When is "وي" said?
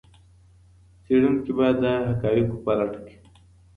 3.21-3.27